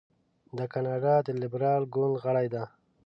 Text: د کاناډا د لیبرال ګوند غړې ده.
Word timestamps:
د 0.57 0.59
کاناډا 0.73 1.15
د 1.27 1.29
لیبرال 1.41 1.83
ګوند 1.93 2.15
غړې 2.23 2.47
ده. 2.53 2.63